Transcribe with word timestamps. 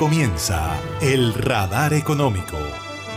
comienza 0.00 0.80
El 1.02 1.34
Radar 1.34 1.92
Económico. 1.92 2.56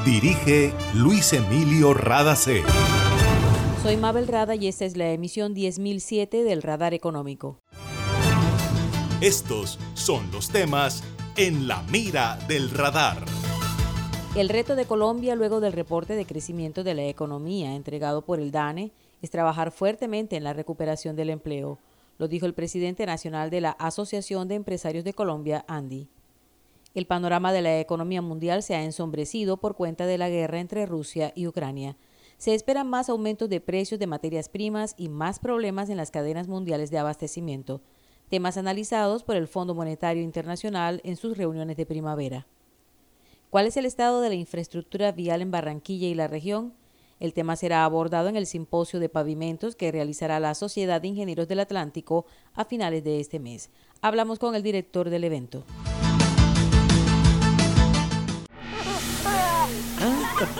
Dirige 0.03 0.73
Luis 0.93 1.31
Emilio 1.31 1.93
Radacé. 1.93 2.61
Soy 3.81 3.95
Mabel 3.95 4.27
Rada 4.27 4.55
y 4.55 4.67
esta 4.67 4.83
es 4.83 4.97
la 4.97 5.09
emisión 5.11 5.53
10007 5.53 6.43
del 6.43 6.61
Radar 6.61 6.93
Económico. 6.93 7.57
Estos 9.21 9.79
son 9.93 10.29
los 10.33 10.49
temas 10.49 11.05
en 11.37 11.69
la 11.69 11.83
mira 11.83 12.37
del 12.49 12.69
radar. 12.69 13.23
El 14.35 14.49
reto 14.49 14.75
de 14.75 14.83
Colombia 14.83 15.35
luego 15.35 15.61
del 15.61 15.71
reporte 15.71 16.17
de 16.17 16.25
crecimiento 16.25 16.83
de 16.83 16.95
la 16.95 17.05
economía 17.05 17.75
entregado 17.75 18.23
por 18.25 18.41
el 18.41 18.51
DANE 18.51 18.91
es 19.21 19.29
trabajar 19.29 19.71
fuertemente 19.71 20.35
en 20.35 20.43
la 20.43 20.51
recuperación 20.51 21.15
del 21.15 21.29
empleo, 21.29 21.79
lo 22.17 22.27
dijo 22.27 22.45
el 22.45 22.53
presidente 22.53 23.05
nacional 23.05 23.49
de 23.51 23.61
la 23.61 23.71
Asociación 23.71 24.49
de 24.49 24.55
Empresarios 24.55 25.05
de 25.05 25.13
Colombia, 25.13 25.63
Andy. 25.69 26.09
El 26.93 27.07
panorama 27.07 27.51
de 27.51 27.63
la 27.63 27.79
economía 27.79 28.21
mundial 28.21 28.61
se 28.61 28.75
ha 28.75 28.83
ensombrecido 28.83 29.57
por 29.57 29.75
cuenta 29.75 30.05
de 30.05 30.19
la 30.19 30.29
guerra 30.29 30.59
entre 30.59 30.85
Rusia 30.85 31.33
y 31.35 31.47
Ucrania. 31.47 31.97
Se 32.37 32.53
esperan 32.53 32.87
más 32.87 33.09
aumentos 33.09 33.49
de 33.49 33.61
precios 33.61 33.99
de 33.99 34.05
materias 34.05 34.47
primas 34.47 34.93
y 34.95 35.09
más 35.09 35.39
problemas 35.39 35.89
en 35.89 35.97
las 35.97 36.11
cadenas 36.11 36.47
mundiales 36.47 36.91
de 36.91 36.99
abastecimiento, 36.99 37.81
temas 38.29 38.57
analizados 38.57 39.23
por 39.23 39.35
el 39.35 39.47
Fondo 39.47 39.73
Monetario 39.73 40.21
Internacional 40.21 41.01
en 41.03 41.15
sus 41.15 41.35
reuniones 41.35 41.77
de 41.77 41.85
primavera. 41.87 42.45
¿Cuál 43.49 43.65
es 43.65 43.77
el 43.77 43.85
estado 43.85 44.21
de 44.21 44.29
la 44.29 44.35
infraestructura 44.35 45.11
vial 45.11 45.41
en 45.41 45.49
Barranquilla 45.49 46.07
y 46.07 46.15
la 46.15 46.27
región? 46.27 46.73
El 47.19 47.33
tema 47.33 47.55
será 47.55 47.85
abordado 47.85 48.29
en 48.29 48.35
el 48.35 48.45
simposio 48.45 48.99
de 48.99 49.09
pavimentos 49.09 49.75
que 49.75 49.91
realizará 49.91 50.39
la 50.39 50.53
Sociedad 50.53 51.01
de 51.01 51.07
Ingenieros 51.07 51.47
del 51.47 51.59
Atlántico 51.59 52.25
a 52.53 52.65
finales 52.65 53.03
de 53.03 53.19
este 53.19 53.39
mes. 53.39 53.71
Hablamos 54.01 54.37
con 54.37 54.53
el 54.53 54.61
director 54.61 55.09
del 55.09 55.23
evento. 55.23 55.63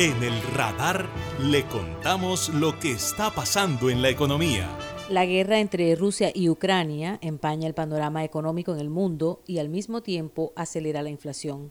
En 0.00 0.22
el 0.22 0.40
radar 0.54 1.10
le 1.42 1.66
contamos 1.66 2.48
lo 2.48 2.80
que 2.80 2.92
está 2.92 3.30
pasando 3.34 3.90
en 3.90 4.00
la 4.00 4.08
economía. 4.08 4.66
La 5.10 5.26
guerra 5.26 5.60
entre 5.60 5.94
Rusia 5.94 6.32
y 6.34 6.48
Ucrania 6.48 7.18
empaña 7.20 7.68
el 7.68 7.74
panorama 7.74 8.24
económico 8.24 8.72
en 8.72 8.80
el 8.80 8.88
mundo 8.88 9.42
y 9.46 9.58
al 9.58 9.68
mismo 9.68 10.00
tiempo 10.00 10.54
acelera 10.56 11.02
la 11.02 11.10
inflación. 11.10 11.70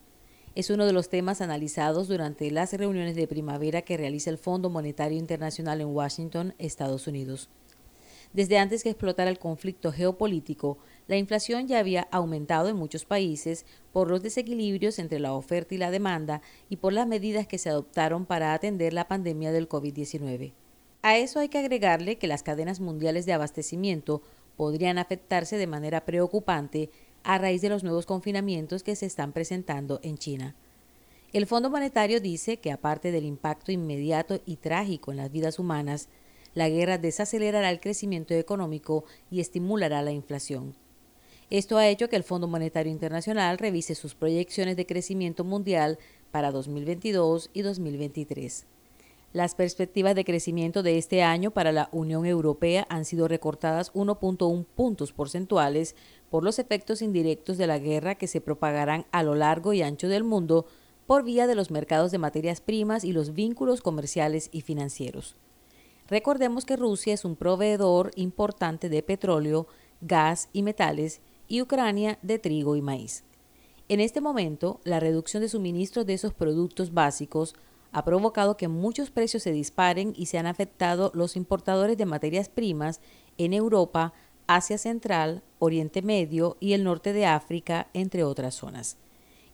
Es 0.54 0.70
uno 0.70 0.86
de 0.86 0.94
los 0.94 1.10
temas 1.10 1.42
analizados 1.42 2.08
durante 2.08 2.52
las 2.52 2.72
reuniones 2.74 3.16
de 3.16 3.28
primavera 3.28 3.82
que 3.82 3.98
realiza 3.98 4.30
el 4.30 4.38
Fondo 4.38 4.70
Monetario 4.70 5.18
Internacional 5.18 5.82
en 5.82 5.88
Washington, 5.88 6.54
Estados 6.60 7.08
Unidos. 7.08 7.50
Desde 8.32 8.60
antes 8.60 8.84
que 8.84 8.92
explotara 8.92 9.32
el 9.32 9.40
conflicto 9.40 9.92
geopolítico, 9.92 10.78
la 11.10 11.18
inflación 11.18 11.68
ya 11.68 11.80
había 11.80 12.08
aumentado 12.12 12.70
en 12.70 12.78
muchos 12.78 13.04
países 13.04 13.66
por 13.92 14.12
los 14.12 14.22
desequilibrios 14.22 15.00
entre 15.00 15.20
la 15.20 15.34
oferta 15.34 15.74
y 15.74 15.80
la 15.80 15.90
demanda 15.90 16.44
y 16.70 16.76
por 16.76 16.94
las 16.94 17.08
medidas 17.08 17.48
que 17.48 17.58
se 17.58 17.68
adoptaron 17.68 18.28
para 18.28 18.54
atender 18.54 18.94
la 18.94 19.08
pandemia 19.08 19.52
del 19.52 19.68
COVID-19. 19.68 20.54
A 21.02 21.18
eso 21.18 21.40
hay 21.40 21.50
que 21.50 21.58
agregarle 21.58 22.20
que 22.20 22.28
las 22.28 22.44
cadenas 22.44 22.80
mundiales 22.80 23.26
de 23.26 23.34
abastecimiento 23.34 24.22
podrían 24.56 25.00
afectarse 25.00 25.58
de 25.58 25.66
manera 25.66 26.06
preocupante 26.06 26.92
a 27.24 27.40
raíz 27.40 27.64
de 27.64 27.70
los 27.70 27.84
nuevos 27.84 28.06
confinamientos 28.06 28.84
que 28.84 28.96
se 28.96 29.08
están 29.08 29.34
presentando 29.34 30.00
en 30.04 30.20
China. 30.20 30.56
El 31.34 31.48
Fondo 31.48 31.72
Monetario 31.72 32.22
dice 32.22 32.58
que 32.58 32.72
aparte 32.72 33.12
del 33.12 33.26
impacto 33.26 33.72
inmediato 33.72 34.42
y 34.46 34.58
trágico 34.58 35.10
en 35.10 35.18
las 35.18 35.32
vidas 35.32 35.58
humanas, 35.58 36.08
la 36.54 36.70
guerra 36.70 37.00
desacelerará 37.00 37.72
el 37.72 37.80
crecimiento 37.80 38.36
económico 38.36 39.06
y 39.32 39.40
estimulará 39.40 40.04
la 40.04 40.12
inflación. 40.12 40.76
Esto 41.50 41.78
ha 41.78 41.88
hecho 41.88 42.10
que 42.10 42.16
el 42.16 42.24
Fondo 42.24 42.48
Monetario 42.48 42.92
Internacional 42.92 43.58
revise 43.58 43.96
sus 43.96 44.14
proyecciones 44.14 44.76
de 44.76 44.86
crecimiento 44.86 45.44
mundial 45.44 45.98
para 46.30 46.52
2022 46.52 47.50
y 47.54 47.64
2023. 47.64 48.68
Las 49.34 49.56
perspectivas 49.56 50.14
de 50.14 50.26
crecimiento 50.26 50.84
de 50.84 51.00
este 51.00 51.24
año 51.24 51.50
para 51.50 51.72
la 51.72 51.90
Unión 51.92 52.28
Europea 52.28 52.86
han 52.90 53.04
sido 53.04 53.28
recortadas 53.28 53.92
1.1 53.94 54.66
puntos 54.76 55.12
porcentuales 55.12 55.96
por 56.30 56.44
los 56.44 56.60
efectos 56.60 57.02
indirectos 57.02 57.58
de 57.58 57.66
la 57.66 57.80
guerra 57.80 58.14
que 58.14 58.28
se 58.28 58.42
propagarán 58.42 59.08
a 59.12 59.24
lo 59.24 59.34
largo 59.34 59.74
y 59.74 59.82
ancho 59.82 60.08
del 60.08 60.24
mundo 60.24 60.68
por 61.08 61.24
vía 61.24 61.48
de 61.48 61.56
los 61.56 61.72
mercados 61.72 62.12
de 62.12 62.20
materias 62.20 62.62
primas 62.62 63.04
y 63.04 63.12
los 63.12 63.34
vínculos 63.34 63.82
comerciales 63.82 64.50
y 64.52 64.62
financieros. 64.62 65.36
Recordemos 66.08 66.66
que 66.66 66.76
Rusia 66.76 67.16
es 67.16 67.26
un 67.26 67.36
proveedor 67.36 68.12
importante 68.16 68.90
de 68.90 69.02
petróleo, 69.02 69.68
gas 70.02 70.50
y 70.54 70.62
metales 70.64 71.22
y 71.50 71.62
Ucrania 71.62 72.18
de 72.22 72.40
trigo 72.40 72.78
y 72.78 72.82
maíz. 72.82 73.26
En 73.90 74.00
este 74.00 74.22
momento, 74.22 74.80
la 74.86 75.02
reducción 75.02 75.42
de 75.42 75.50
suministros 75.50 76.06
de 76.06 76.14
esos 76.14 76.34
productos 76.34 76.94
básicos 76.94 77.56
ha 77.92 78.06
provocado 78.06 78.56
que 78.56 78.68
muchos 78.68 79.10
precios 79.10 79.44
se 79.44 79.52
disparen 79.52 80.14
y 80.16 80.28
se 80.28 80.38
han 80.38 80.46
afectado 80.46 81.12
los 81.16 81.36
importadores 81.36 81.98
de 81.98 82.06
materias 82.06 82.48
primas 82.48 83.02
en 83.40 83.54
Europa, 83.54 84.14
Asia 84.46 84.78
Central, 84.78 85.44
Oriente 85.58 86.04
Medio 86.04 86.56
y 86.60 86.74
el 86.74 86.84
norte 86.84 87.14
de 87.14 87.26
África, 87.26 87.88
entre 87.94 88.24
otras 88.24 88.54
zonas. 88.54 88.98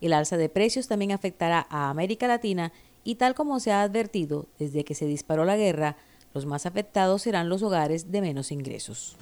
El 0.01 0.11
alza 0.11 0.35
de 0.35 0.49
precios 0.49 0.89
también 0.89 1.13
afectará 1.13 1.65
a 1.69 1.89
América 1.89 2.27
Latina 2.27 2.73
y 3.05 3.15
tal 3.15 3.35
como 3.35 3.61
se 3.61 3.71
ha 3.71 3.81
advertido 3.81 4.47
desde 4.59 4.83
que 4.83 4.95
se 4.95 5.05
disparó 5.05 5.45
la 5.45 5.55
guerra, 5.55 5.95
los 6.33 6.45
más 6.45 6.65
afectados 6.65 7.21
serán 7.21 7.47
los 7.47 7.63
hogares 7.63 8.11
de 8.11 8.19
menos 8.19 8.51
ingresos. 8.51 9.15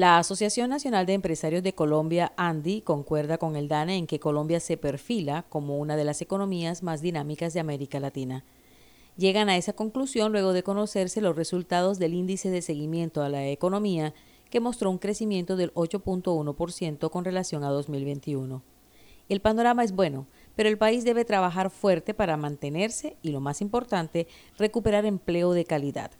La 0.00 0.16
Asociación 0.16 0.70
Nacional 0.70 1.04
de 1.04 1.12
Empresarios 1.12 1.62
de 1.62 1.74
Colombia, 1.74 2.32
ANDI, 2.38 2.80
concuerda 2.80 3.36
con 3.36 3.54
el 3.54 3.68
DANE 3.68 3.98
en 3.98 4.06
que 4.06 4.18
Colombia 4.18 4.58
se 4.58 4.78
perfila 4.78 5.44
como 5.50 5.76
una 5.76 5.94
de 5.94 6.04
las 6.04 6.22
economías 6.22 6.82
más 6.82 7.02
dinámicas 7.02 7.52
de 7.52 7.60
América 7.60 8.00
Latina. 8.00 8.42
Llegan 9.18 9.50
a 9.50 9.58
esa 9.58 9.74
conclusión 9.74 10.32
luego 10.32 10.54
de 10.54 10.62
conocerse 10.62 11.20
los 11.20 11.36
resultados 11.36 11.98
del 11.98 12.14
índice 12.14 12.48
de 12.48 12.62
seguimiento 12.62 13.22
a 13.22 13.28
la 13.28 13.46
economía, 13.48 14.14
que 14.48 14.58
mostró 14.58 14.90
un 14.90 14.96
crecimiento 14.96 15.56
del 15.56 15.70
8.1% 15.74 17.10
con 17.10 17.26
relación 17.26 17.62
a 17.62 17.68
2021. 17.68 18.62
El 19.28 19.40
panorama 19.42 19.84
es 19.84 19.92
bueno, 19.92 20.26
pero 20.56 20.70
el 20.70 20.78
país 20.78 21.04
debe 21.04 21.26
trabajar 21.26 21.68
fuerte 21.68 22.14
para 22.14 22.38
mantenerse 22.38 23.18
y, 23.20 23.32
lo 23.32 23.40
más 23.40 23.60
importante, 23.60 24.28
recuperar 24.56 25.04
empleo 25.04 25.52
de 25.52 25.66
calidad. 25.66 26.10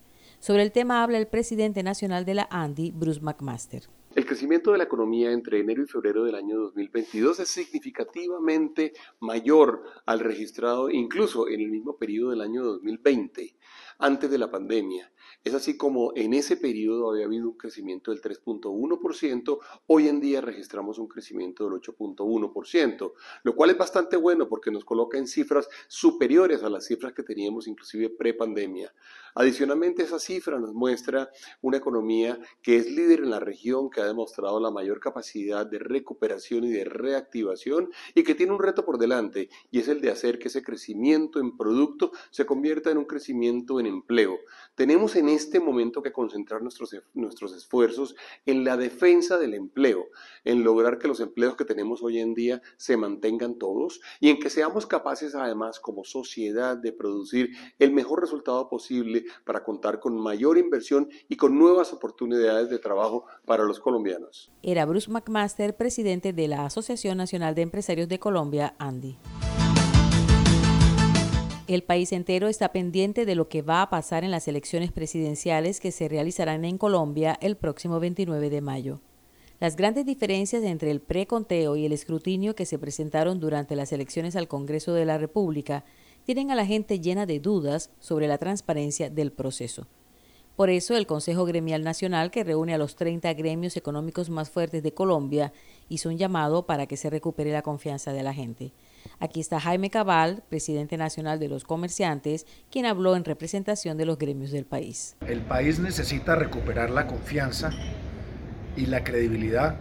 Sobre 0.41 0.63
el 0.63 0.73
tema 0.73 1.03
habla 1.03 1.19
el 1.19 1.27
presidente 1.27 1.83
nacional 1.83 2.25
de 2.25 2.33
la 2.33 2.49
ANDI, 2.51 2.93
Bruce 2.93 3.21
McMaster. 3.21 3.83
El 4.15 4.25
crecimiento 4.25 4.73
de 4.73 4.79
la 4.79 4.85
economía 4.85 5.33
entre 5.33 5.61
enero 5.61 5.83
y 5.83 5.87
febrero 5.87 6.25
del 6.25 6.35
año 6.35 6.59
2022 6.61 7.41
es 7.41 7.49
significativamente 7.49 8.95
mayor 9.21 9.83
al 10.07 10.21
registrado 10.21 10.89
incluso 10.89 11.47
en 11.47 11.61
el 11.61 11.71
mismo 11.71 11.99
periodo 11.99 12.31
del 12.31 12.41
año 12.41 12.65
2020, 12.65 13.55
antes 13.99 14.31
de 14.31 14.39
la 14.39 14.51
pandemia. 14.51 15.13
Es 15.43 15.55
así 15.55 15.79
como 15.79 16.13
en 16.17 16.35
ese 16.35 16.59
periodo 16.59 17.11
había 17.11 17.25
habido 17.25 17.49
un 17.49 17.57
crecimiento 17.57 18.11
del 18.11 18.21
3.1%, 18.21 19.59
hoy 19.87 20.07
en 20.07 20.21
día 20.21 20.43
registramos 20.43 20.99
un 20.99 21.09
crecimiento 21.09 21.65
del 21.65 21.81
8.1%, 21.81 23.13
lo 23.45 23.57
cual 23.57 23.71
es 23.71 23.79
bastante 23.79 24.19
bueno 24.19 24.51
porque 24.51 24.71
nos 24.71 24.85
coloca 24.85 25.17
en 25.17 25.27
cifras 25.27 25.67
superiores 25.89 26.63
a 26.63 26.69
las 26.69 26.85
cifras 26.85 27.15
que 27.15 27.23
teníamos 27.23 27.67
inclusive 27.69 28.11
pre-pandemia. 28.11 28.93
Adicionalmente, 29.35 30.03
esa 30.03 30.19
cifra 30.19 30.59
nos 30.59 30.75
muestra 30.75 31.31
una 31.63 31.79
economía 31.79 32.39
que 32.61 32.77
es 32.77 32.91
líder 32.91 33.21
en 33.21 33.31
la 33.31 33.41
región, 33.41 33.89
que 33.89 34.03
ha 34.03 34.07
demostrado 34.07 34.61
la 34.61 34.71
mayor 34.71 35.01
capacidad 35.01 35.65
de 35.65 35.79
recuperación 35.79 36.65
y 36.65 36.71
de 36.71 36.85
reactivación 36.85 37.91
y 38.15 38.25
que 38.25 38.35
tiene 38.35 38.53
un 38.53 38.59
reto 38.59 38.85
por 38.85 38.99
delante 38.99 39.49
y 39.71 39.79
es 39.79 39.89
el 39.89 40.03
de 40.03 40.11
hacer 40.11 40.39
que 40.39 40.49
ese 40.49 40.63
crecimiento 40.63 41.41
en 41.41 41.57
producto 41.57 42.13
se 42.31 42.45
convierta 42.45 42.91
en 42.91 42.99
un 42.99 43.07
crecimiento 43.07 43.81
en 43.81 43.87
empleo. 43.87 44.39
Tenemos 44.75 45.17
en 45.17 45.30
este 45.31 45.61
momento 45.61 46.03
que 46.03 46.13
concentrar 46.13 46.63
nuestros, 46.63 46.95
nuestros 47.15 47.55
esfuerzos 47.55 48.15
en 48.47 48.65
la 48.65 48.77
defensa 48.77 49.39
del 49.39 49.55
empleo, 49.55 50.09
en 50.45 50.63
lograr 50.63 50.99
que 50.99 51.09
los 51.09 51.21
empleos 51.21 51.57
que 51.57 51.65
tenemos 51.65 52.03
hoy 52.03 52.19
en 52.19 52.35
día 52.35 52.63
se 52.77 52.97
mantengan 52.97 53.59
todos 53.59 54.01
y 54.21 54.31
en 54.31 54.39
que 54.39 54.51
seamos 54.51 54.87
capaces 54.87 55.35
además 55.35 55.81
como 55.81 56.05
sociedad 56.05 56.77
de 56.77 56.93
producir 56.93 57.51
el 57.79 57.93
mejor 57.93 58.21
resultado 58.21 58.69
posible 58.69 59.25
para 59.45 59.65
contar 59.65 60.01
con 60.01 60.19
mayor 60.19 60.59
inversión 60.59 61.09
y 61.29 61.37
con 61.37 61.59
nuevas 61.59 61.93
oportunidades 61.93 62.71
de 62.71 62.79
trabajo 62.79 63.27
para 63.45 63.65
los 63.65 63.81
colombianos. 63.81 64.53
Era 64.63 64.85
Bruce 64.87 65.11
McMaster, 65.11 65.77
presidente 65.77 66.33
de 66.33 66.49
la 66.49 66.67
Asociación 66.67 67.19
Nacional 67.19 67.55
de 67.55 67.63
Empresarios 67.63 68.09
de 68.09 68.19
Colombia, 68.19 68.75
Andy. 68.79 69.17
El 71.71 71.85
país 71.85 72.11
entero 72.11 72.49
está 72.49 72.73
pendiente 72.73 73.25
de 73.25 73.37
lo 73.37 73.49
que 73.49 73.63
va 73.63 73.81
a 73.81 73.91
pasar 73.91 74.25
en 74.25 74.33
las 74.33 74.49
elecciones 74.49 74.91
presidenciales 74.91 75.79
que 75.79 75.93
se 75.93 76.09
realizarán 76.09 76.65
en 76.65 76.79
Colombia 76.79 77.39
el 77.41 77.57
próximo 77.57 78.01
29 78.01 78.51
de 78.51 78.61
mayo. 78.61 79.01
Las 79.61 79.77
grandes 79.77 80.05
diferencias 80.05 80.65
entre 80.65 80.91
el 80.91 81.01
preconteo 81.01 81.77
y 81.77 81.87
el 81.87 81.93
escrutinio 81.93 82.57
que 82.57 82.67
se 82.67 82.81
presentaron 82.81 83.39
durante 83.39 83.77
las 83.77 83.93
elecciones 83.93 84.35
al 84.35 84.49
Congreso 84.49 84.95
de 84.95 85.05
la 85.05 85.17
República 85.17 85.85
tienen 86.25 86.51
a 86.51 86.57
la 86.57 86.67
gente 86.67 86.99
llena 86.99 87.25
de 87.25 87.39
dudas 87.39 87.91
sobre 88.01 88.27
la 88.27 88.39
transparencia 88.39 89.09
del 89.09 89.31
proceso. 89.31 89.87
Por 90.57 90.71
eso, 90.71 90.97
el 90.97 91.07
Consejo 91.07 91.45
Gremial 91.45 91.85
Nacional, 91.85 92.33
que 92.33 92.43
reúne 92.43 92.75
a 92.75 92.79
los 92.79 92.97
30 92.97 93.33
gremios 93.35 93.77
económicos 93.77 94.29
más 94.29 94.51
fuertes 94.51 94.83
de 94.83 94.93
Colombia, 94.93 95.53
hizo 95.89 96.09
un 96.09 96.19
llamado 96.19 96.67
para 96.67 96.87
que 96.87 96.97
se 96.97 97.11
recupere 97.11 97.53
la 97.53 97.63
confianza 97.63 98.13
de 98.13 98.25
la 98.25 98.35
gente. 98.35 98.73
Aquí 99.19 99.41
está 99.41 99.61
Jaime 99.61 99.91
Cabal, 99.91 100.43
presidente 100.49 100.97
nacional 100.97 101.39
de 101.39 101.49
los 101.49 101.65
comerciantes, 101.65 102.47
quien 102.71 102.87
habló 102.87 103.17
en 103.17 103.25
representación 103.25 103.99
de 103.99 104.07
los 104.07 104.19
gremios 104.19 104.51
del 104.51 104.65
país. 104.65 105.17
El 105.27 105.41
país 105.41 105.79
necesita 105.79 106.35
recuperar 106.37 106.91
la 106.91 107.07
confianza 107.07 107.71
y 108.77 108.87
la 108.87 109.05
credibilidad 109.05 109.77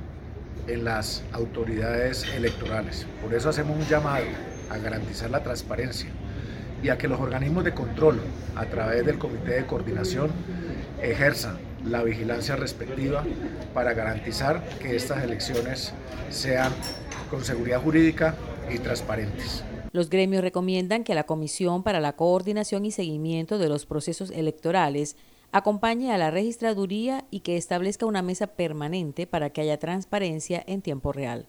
en 0.68 0.84
las 0.84 1.24
autoridades 1.32 2.26
electorales. 2.36 3.06
Por 3.22 3.34
eso 3.34 3.50
hacemos 3.50 3.78
un 3.78 3.86
llamado 3.86 4.26
a 4.70 4.78
garantizar 4.78 5.30
la 5.30 5.42
transparencia 5.44 6.10
y 6.84 6.90
a 6.90 6.98
que 6.98 7.08
los 7.08 7.20
organismos 7.20 7.64
de 7.64 7.74
control, 7.74 8.20
a 8.56 8.66
través 8.66 9.06
del 9.06 9.18
Comité 9.18 9.54
de 9.54 9.66
Coordinación, 9.66 10.32
ejerzan 11.02 11.58
la 11.86 12.04
vigilancia 12.04 12.56
respectiva 12.56 13.24
para 13.74 13.94
garantizar 13.94 14.64
que 14.80 14.96
estas 14.96 15.24
elecciones 15.24 15.94
sean 16.30 16.72
con 17.30 17.44
seguridad 17.44 17.82
jurídica 17.82 18.36
y 18.72 18.80
transparentes. 18.80 19.64
Los 19.92 20.10
gremios 20.10 20.44
recomiendan 20.44 21.04
que 21.04 21.16
la 21.16 21.26
Comisión 21.26 21.84
para 21.84 22.00
la 22.00 22.16
Coordinación 22.16 22.86
y 22.86 22.92
Seguimiento 22.92 23.58
de 23.58 23.70
los 23.70 23.86
Procesos 23.86 24.32
Electorales 24.32 25.16
acompañe 25.52 26.12
a 26.12 26.18
la 26.18 26.32
registraduría 26.32 27.26
y 27.32 27.40
que 27.40 27.58
establezca 27.58 28.06
una 28.06 28.22
mesa 28.22 28.48
permanente 28.48 29.26
para 29.26 29.50
que 29.50 29.62
haya 29.62 29.80
transparencia 29.80 30.64
en 30.68 30.82
tiempo 30.82 31.12
real. 31.12 31.48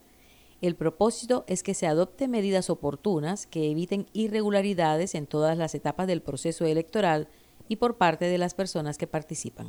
El 0.60 0.74
propósito 0.74 1.44
es 1.46 1.62
que 1.62 1.74
se 1.74 1.86
adopten 1.86 2.30
medidas 2.30 2.70
oportunas 2.70 3.46
que 3.46 3.70
eviten 3.70 4.06
irregularidades 4.12 5.14
en 5.14 5.26
todas 5.26 5.56
las 5.56 5.74
etapas 5.74 6.06
del 6.06 6.22
proceso 6.22 6.66
electoral 6.66 7.28
y 7.68 7.76
por 7.76 7.96
parte 7.96 8.26
de 8.26 8.38
las 8.38 8.54
personas 8.54 8.98
que 8.98 9.06
participan. 9.06 9.68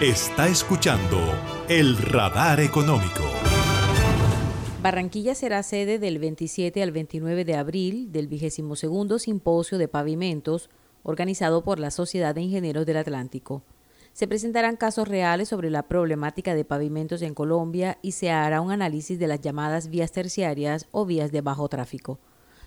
Está 0.00 0.48
escuchando 0.48 1.20
el 1.68 1.96
radar 1.96 2.58
económico. 2.58 3.22
Barranquilla 4.82 5.36
será 5.36 5.62
sede 5.62 6.00
del 6.00 6.18
27 6.18 6.82
al 6.82 6.90
29 6.90 7.44
de 7.44 7.54
abril 7.54 8.10
del 8.10 8.26
22 8.26 9.22
Simposio 9.22 9.78
de 9.78 9.86
Pavimentos 9.86 10.68
organizado 11.04 11.62
por 11.62 11.78
la 11.78 11.92
Sociedad 11.92 12.34
de 12.34 12.40
Ingenieros 12.42 12.86
del 12.86 12.96
Atlántico. 12.96 13.62
Se 14.12 14.26
presentarán 14.26 14.74
casos 14.76 15.06
reales 15.06 15.48
sobre 15.48 15.70
la 15.70 15.84
problemática 15.84 16.56
de 16.56 16.64
pavimentos 16.64 17.22
en 17.22 17.32
Colombia 17.32 17.98
y 18.02 18.12
se 18.12 18.32
hará 18.32 18.60
un 18.60 18.72
análisis 18.72 19.20
de 19.20 19.28
las 19.28 19.42
llamadas 19.42 19.88
vías 19.90 20.10
terciarias 20.10 20.88
o 20.90 21.06
vías 21.06 21.30
de 21.30 21.40
bajo 21.40 21.68
tráfico. 21.68 22.18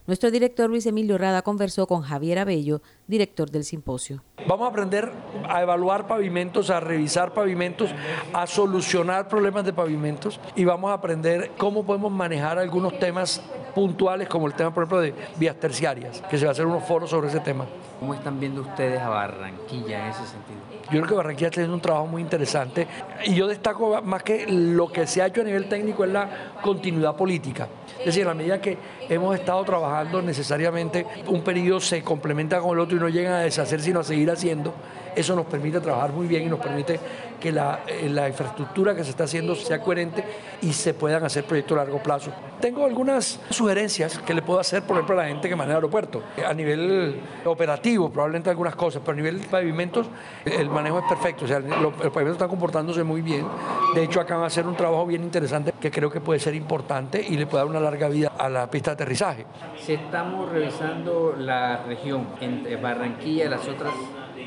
Nuestro 0.08 0.32
director 0.32 0.70
Luis 0.70 0.86
Emilio 0.86 1.18
Rada 1.18 1.42
conversó 1.42 1.86
con 1.86 2.02
Javier 2.02 2.40
Abello, 2.40 2.82
director 3.08 3.52
del 3.52 3.66
simposio. 3.66 4.24
Vamos 4.48 4.66
a 4.66 4.72
aprender 4.72 5.12
a 5.50 5.62
evaluar 5.62 6.08
pavimentos, 6.08 6.70
a 6.70 6.80
revisar 6.80 7.34
pavimentos, 7.34 7.90
a 8.32 8.48
solucionar 8.48 9.28
problemas 9.28 9.66
de 9.66 9.74
pavimentos 9.74 10.40
y 10.56 10.64
vamos 10.64 10.92
a 10.92 10.94
aprender 10.94 11.52
cómo 11.58 11.86
podemos 11.86 12.10
manejar 12.10 12.58
algunos 12.58 12.98
temas 12.98 13.42
puntuales 13.76 14.30
como 14.30 14.48
el 14.48 14.54
tema, 14.54 14.74
por 14.74 14.84
ejemplo, 14.84 15.02
de 15.02 15.14
vías 15.38 15.58
terciarias, 15.58 16.24
que 16.30 16.38
se 16.38 16.46
va 16.46 16.52
a 16.52 16.54
hacer 16.54 16.66
unos 16.66 16.86
foros 16.86 17.10
sobre 17.10 17.28
ese 17.28 17.42
tema. 17.42 17.66
¿Cómo 18.00 18.14
están 18.14 18.40
viendo 18.40 18.62
ustedes 18.62 19.02
a 19.02 19.10
Barranquilla 19.10 20.06
en 20.06 20.12
ese 20.12 20.26
sentido? 20.26 20.60
Yo 20.84 21.02
creo 21.02 21.08
que 21.08 21.16
Barranquilla 21.16 21.48
está 21.48 21.60
haciendo 21.60 21.76
un 21.76 21.82
trabajo 21.82 22.08
muy 22.08 22.22
interesante 22.22 22.88
y 23.26 23.36
yo 23.36 23.46
destaco 23.46 24.02
más 24.04 24.24
que 24.24 24.48
lo 24.48 24.90
que 24.90 25.06
se 25.06 25.22
ha 25.22 25.26
hecho 25.26 25.42
a 25.42 25.44
nivel 25.44 25.68
técnico 25.68 26.06
es 26.06 26.12
la 26.12 26.54
continuidad 26.64 27.18
política. 27.18 27.68
Es 28.08 28.16
decir, 28.16 28.26
a 28.26 28.30
la 28.30 28.36
medida 28.36 28.62
que 28.62 28.78
hemos 29.10 29.38
estado 29.38 29.62
trabajando 29.66 30.22
necesariamente, 30.22 31.06
un 31.28 31.42
periodo 31.42 31.82
se 31.82 32.02
complementa 32.04 32.62
con 32.62 32.72
el 32.72 32.80
otro 32.80 32.96
y 32.96 33.02
no 33.02 33.10
llegan 33.10 33.34
a 33.34 33.40
deshacer, 33.40 33.82
sino 33.82 34.00
a 34.00 34.04
seguir 34.06 34.32
haciendo. 34.32 34.74
Eso 35.18 35.36
nos 35.36 35.48
permite 35.48 35.82
trabajar 35.82 36.12
muy 36.12 36.28
bien 36.28 36.44
y 36.44 36.46
nos 36.46 36.60
permite 36.60 37.00
que 37.40 37.52
la, 37.52 37.80
eh, 37.88 38.08
la 38.08 38.28
infraestructura 38.28 38.96
que 38.96 39.04
se 39.04 39.10
está 39.10 39.24
haciendo 39.24 39.56
sea 39.56 39.82
coherente 39.82 40.24
y 40.62 40.72
se 40.74 40.94
puedan 40.94 41.24
hacer 41.24 41.44
proyectos 41.44 41.76
a 41.76 41.82
largo 41.82 42.02
plazo. 42.04 42.32
Tengo 42.62 42.86
algunas 42.86 43.40
sugerencias 43.50 44.20
que 44.20 44.36
le 44.36 44.44
puedo 44.44 44.60
hacer, 44.60 44.84
por 44.84 44.96
ejemplo, 44.96 45.20
a 45.20 45.24
la 45.24 45.30
gente 45.30 45.50
que 45.50 45.56
maneja 45.56 45.74
el 45.74 45.78
aeropuerto. 45.78 46.22
A 46.48 46.54
nivel 46.54 47.20
operativo, 47.46 48.12
probablemente 48.12 48.52
algunas 48.52 48.76
cosas, 48.76 49.02
pero 49.04 49.14
a 49.14 49.16
nivel 49.16 49.42
de 49.42 49.48
pavimentos, 49.48 50.08
el 50.46 50.70
manejo 50.70 51.00
es 51.00 51.06
perfecto. 51.06 51.46
O 51.46 51.48
sea, 51.48 51.60
los, 51.60 51.94
pavimentos 51.94 52.34
están 52.34 52.50
comportándose 52.50 53.04
muy 53.04 53.22
bien. 53.22 53.48
De 53.96 54.04
hecho, 54.04 54.22
acá 54.22 54.36
van 54.36 54.44
a 54.44 54.48
hacer 54.48 54.68
un 54.68 54.76
trabajo 54.76 55.08
bien 55.08 55.24
interesante 55.24 55.74
que 55.80 55.90
creo 55.90 56.12
que 56.12 56.22
puede 56.22 56.40
ser 56.40 56.54
importante 56.54 57.26
y 57.28 57.38
le 57.38 57.48
puede 57.48 57.64
dar 57.64 57.72
una 57.72 57.80
larga 57.80 58.08
vida 58.08 58.34
a 58.38 58.50
la 58.50 58.70
pista 58.70 58.92
de 58.92 58.94
aterrizaje. 58.96 59.46
Si 59.80 59.94
estamos 59.94 60.52
revisando 60.52 61.36
la 61.38 61.84
región 61.88 62.28
entre 62.40 62.76
Barranquilla 62.76 63.46
y 63.46 63.50
las 63.50 63.68
otras, 63.68 63.94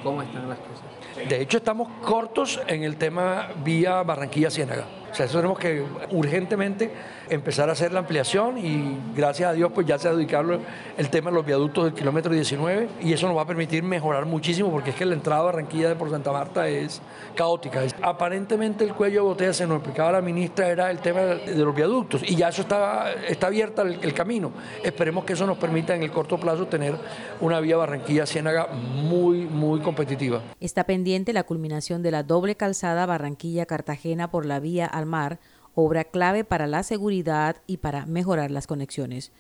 ¿cómo 0.03 0.23
están 0.23 0.49
las 0.49 0.59
cosas? 0.59 1.29
De 1.29 1.41
hecho, 1.41 1.59
estamos 1.59 1.89
cortos 2.03 2.61
en 2.67 2.83
el 2.83 2.97
tema 2.97 3.49
vía 3.63 4.03
Barranquilla-Ciénaga. 4.03 5.00
O 5.11 5.15
sea, 5.15 5.27
eso 5.27 5.39
tenemos 5.39 5.59
que 5.59 5.85
urgentemente 6.11 6.91
empezar 7.29 7.69
a 7.69 7.73
hacer 7.73 7.93
la 7.93 8.01
ampliación 8.01 8.59
y 8.59 8.99
gracias 9.15 9.51
a 9.51 9.53
Dios 9.53 9.71
pues 9.73 9.87
ya 9.87 9.99
se 9.99 10.09
ha 10.09 10.13
dedicado 10.13 10.59
el 10.97 11.11
tema 11.11 11.31
de 11.31 11.37
los 11.37 11.47
viaductos 11.47 11.85
del 11.85 11.95
kilómetro 11.95 12.33
19 12.33 12.89
y 13.01 13.13
eso 13.13 13.29
nos 13.29 13.37
va 13.37 13.43
a 13.43 13.47
permitir 13.47 13.83
mejorar 13.83 14.27
muchísimo 14.27 14.71
porque 14.71 14.91
es 14.91 14.97
que 14.97 15.05
la 15.05 15.15
entrada 15.15 15.43
a 15.43 15.45
Barranquilla 15.45 15.89
de 15.89 15.95
por 15.95 16.11
Santa 16.11 16.33
Marta 16.33 16.69
es 16.69 17.01
caótica. 17.37 17.83
Aparentemente 18.03 18.85
el 18.85 18.95
cuello 18.95 19.23
de 19.23 19.29
botella, 19.29 19.53
se 19.53 19.67
nos 19.67 19.77
explicaba 19.77 20.13
la 20.13 20.21
ministra, 20.21 20.69
era 20.69 20.91
el 20.91 20.99
tema 20.99 21.21
de 21.21 21.55
los 21.57 21.75
viaductos 21.75 22.23
y 22.29 22.35
ya 22.35 22.49
eso 22.49 22.63
está, 22.63 23.13
está 23.29 23.47
abierta 23.47 23.83
el, 23.83 23.99
el 24.03 24.13
camino. 24.13 24.53
Esperemos 24.83 25.25
que 25.25 25.35
eso 25.35 25.47
nos 25.47 25.59
permita 25.59 25.95
en 25.95 26.03
el 26.03 26.11
corto 26.11 26.39
plazo 26.39 26.67
tener 26.67 26.95
una 27.41 27.61
vía 27.61 27.77
Barranquilla-Ciénaga 27.77 28.69
muy, 28.73 29.47
muy 29.47 29.81
competitiva. 29.81 30.43
Está 30.61 30.85
pendiente 30.85 31.33
la 31.33 31.45
culminación 31.45 32.03
de 32.03 32.11
la 32.11 32.23
doble 32.23 32.57
calzada 32.57 33.07
Barranquilla-Cartagena 33.07 34.31
por 34.31 34.47
la 34.47 34.61
vía 34.61 34.87
al 35.01 35.07
mar 35.07 35.41
obra 35.75 36.05
clave 36.05 36.45
para 36.45 36.67
la 36.67 36.83
seguridad 36.83 37.57
y 37.67 37.79
para 37.79 38.07
mejorar 38.07 38.51
las 38.51 38.67
conexiones. 38.67 39.33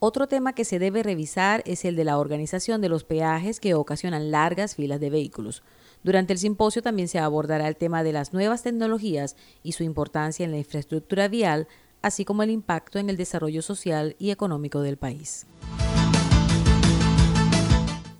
Otro 0.00 0.28
tema 0.28 0.52
que 0.52 0.64
se 0.64 0.78
debe 0.78 1.02
revisar 1.02 1.62
es 1.66 1.84
el 1.84 1.96
de 1.96 2.04
la 2.04 2.18
organización 2.18 2.80
de 2.80 2.88
los 2.88 3.04
peajes 3.04 3.58
que 3.58 3.74
ocasionan 3.74 4.30
largas 4.30 4.76
filas 4.76 5.00
de 5.00 5.10
vehículos. 5.10 5.62
Durante 6.04 6.32
el 6.32 6.38
simposio 6.38 6.82
también 6.82 7.08
se 7.08 7.18
abordará 7.18 7.66
el 7.66 7.76
tema 7.76 8.04
de 8.04 8.12
las 8.12 8.32
nuevas 8.32 8.62
tecnologías 8.62 9.34
y 9.64 9.72
su 9.72 9.82
importancia 9.82 10.44
en 10.44 10.52
la 10.52 10.58
infraestructura 10.58 11.26
vial, 11.26 11.66
así 12.00 12.24
como 12.24 12.44
el 12.44 12.50
impacto 12.50 13.00
en 13.00 13.10
el 13.10 13.16
desarrollo 13.16 13.60
social 13.60 14.14
y 14.20 14.30
económico 14.30 14.82
del 14.82 14.98
país. 14.98 15.46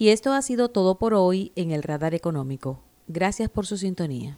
Y 0.01 0.09
esto 0.09 0.33
ha 0.33 0.43
sido 0.43 0.69
todo 0.69 0.99
por 0.99 1.15
hoy 1.15 1.53
en 1.55 1.71
el 1.71 1.85
Radar 1.85 2.15
Económico. 2.15 2.81
Gracias 3.07 3.49
por 3.49 3.67
su 3.67 3.77
sintonía. 3.77 4.37